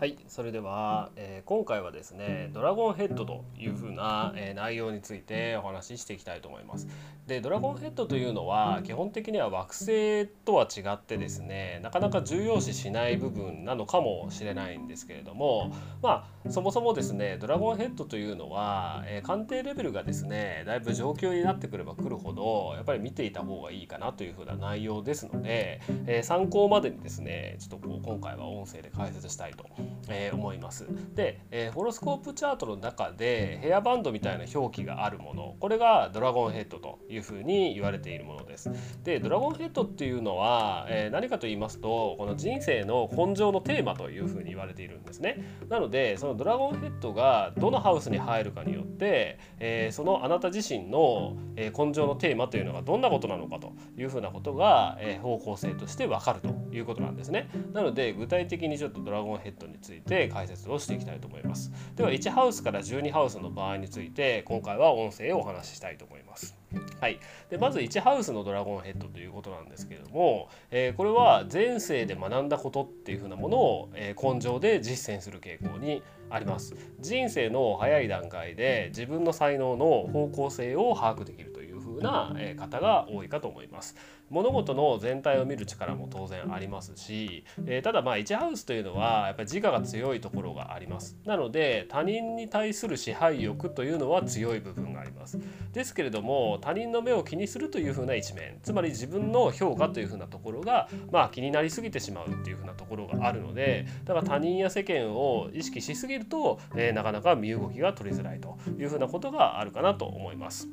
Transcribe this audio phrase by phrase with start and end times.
[0.00, 6.88] はいそれでは、えー、今回はですねドラゴンヘッドというふうな、えー、内容についてお話ししていきたいと思います。
[7.26, 15.70] でドラゴンヘッドというのは基本的には惑星とは違ってですねなかなか重要視しない部分なのかもしれないんですけれども
[16.02, 29.66] まあそもそもですねドラゴンヘッドというのは、えー、鑑定レベルがですねだいぶ上級になってくればくるほどやっぱり見ていた方がいいかなというふうな内容ですので、え参考までにですねちょっとこう今回は音声で解説したいと
[30.08, 30.86] えー、思います。
[31.14, 38.70] で、えー、ホロスコープチャートの中でヘアバンドみたいな表記があるものこれがドラゴンヘッドというふうに言われているものです。
[39.04, 45.44] でドラゴンヘッドっていうのは、えー、何かと言いますとこの人生の根性のテーマというふうに言われているんですね。
[45.68, 57.48] なのでそのドラゴンヘッドがどのハウスに入るかによって、えー、そのあなた自身の、えー、根性のテーマというのがどんなことなのかというふうなことが、えー、方向性としてわかるということなんですね。
[57.72, 61.72] なので具体的にちょっとドラゴンヘッドについて解説をしていきたいと思います。
[61.96, 66.56] では1ハウスから12ハウスの場合について今回は音声をお話ししたいと思います。
[67.00, 81.59] はい、でまず1ハウスのドラゴンヘッドということなんですけれども、えー、これは前世で学んだことっていうふうなものを、えー、根性で実践する傾向にあります人生の早い段階で自分の才能の方向性を把握できると
[82.00, 83.96] うな方が多いかと思います。
[84.30, 91.16] 物事の全体を見る力も当然ありますし、えー、ただまあ1ハウスというのはやっぱり自我が強いところがあります。
[91.24, 95.38] なので他人に対する支配欲というのは強い部分があります。
[95.72, 110.68] ですけれども他人の目を気にするというふうな一面つまり自分の評価というふうなところがまあ気になりすぎてしまうっていうふうなところがあるのでだから他人や世間を意識しすぎると、えー、なかなか身動きが取りづらいというふうなことがあるかなと思います。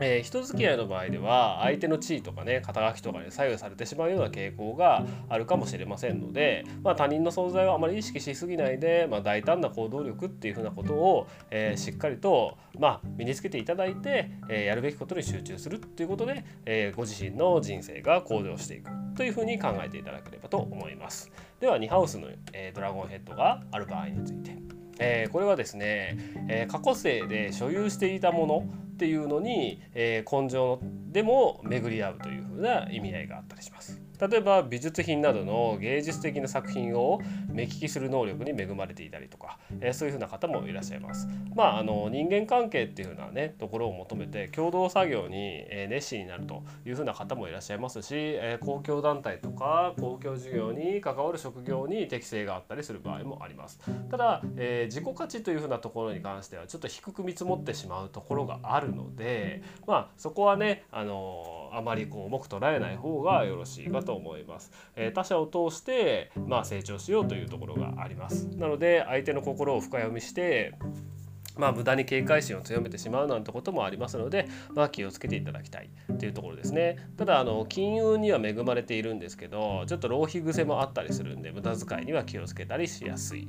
[0.00, 21.30] えー、人付き合いの場合では相手の地位とかね肩書きとかに左右されてしまうような傾向があるかもしれませんので、まあ、他人の存在をあまり意識しすぎないで、まあ、大胆な行動力っていうふうなことを、えー、しっかりと、まあ、身につけていただいて、えー、やるべきことに集中するっていうことで、えご自身の人生が向上していくというふうに考えていただければと思います。
[21.60, 24.56] では2ハウスの、えドラゴンヘッドがある場合について。
[24.98, 26.16] え、これはですね、
[26.48, 30.78] え、過去世で所有していたものっていうのに、えー、根性
[31.10, 34.03] でも巡り合うというふうな意味合いがあったりします。
[34.28, 37.20] 例えば美術品などの芸術的な作品を
[37.52, 41.28] 目利きする能力に恵まれていたりとか、えー、そういうふうな方もいらっしゃいます。
[41.54, 53.80] まああの人間関係っていうふうなねところを求めて共同作業に、え熱心になるというふうな方もいらっしゃいますし、えー、公共団体とか公共事業に関わる職業に適性があったりする場合もあります。
[54.10, 64.72] ただ、えー、自己価値というふうなところに関してはちょっと低く見積もってしまうところがあるので、まあそこはねあのあまりこう重く捉えない方がよろしいかと思います。
[64.96, 68.48] えー、他者を通して、まあ、成長しようというところがあります。
[68.56, 70.74] なので相手の心を深読みして
[71.56, 76.96] まあ、無駄に警戒心を強めてしまうなんてこともありますので、まあ、気をつけていただきたいというところですね。
[77.16, 83.48] ただあの金融には恵まれているんですけどちょっと浪費癖もあったりするんで無駄遣いには気をつけたりしやすい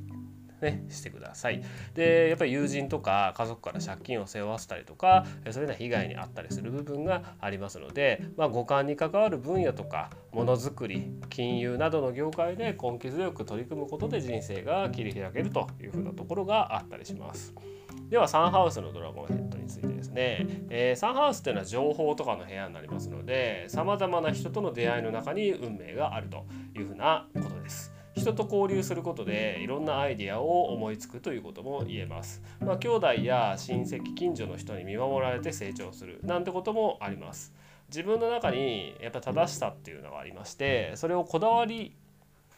[0.60, 1.62] ね、してください。
[1.94, 17.54] でやっぱり友人とか家族から借金を背負わせたりとかそういうような被害に遭ったりする部分がありますので、まあ、五感に関わる分野とかものづくり金融などの業界で根気強く取り組むことで人生が切り開けるというふうなところがあったりします。
[18.10, 26.44] ではサンハウスのドラゴンヘッドについてですね、えー、サンハウスっていうのは情報とかの部屋になりますのでさまざまな人との出会いの中に運命があると
[26.76, 27.94] いうふうなことです。
[28.14, 32.42] 人と交流することでいろんなアイデアを思いつくということも言えます。
[32.60, 37.54] まあ、兄弟や親戚近所の人に見守られて成長するなんてこともあります。
[37.88, 41.96] 自分の中にやっぱ正しさっていうのがありましてそれをこだわり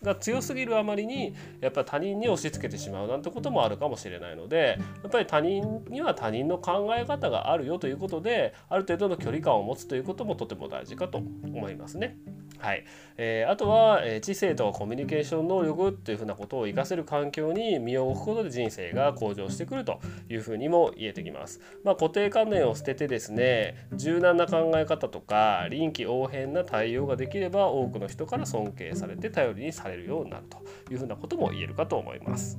[0.02, 12.16] が強すぎるあまりにやっぱり他人に押し付けてしまうなんてこともあるかもしれないのでやっぱり他人には他人の考え方があるよということである程度の距離感を持つということもとても大事かと思いますね。
[12.58, 12.84] はい、
[13.16, 21.60] えー、あとは、えー、知性とかコミュニケーション能力というふうなことを活かせる環境に身を置くことで人生が向上してくるというふうにも言えてきます。
[21.84, 30.58] まあ、固定観念を捨ててですね柔軟な考え方とか臨機応変な対応ができれば多くの人から尊敬されて頼りにされるようになると
[30.92, 32.58] いうふうなことも言えるかと思います。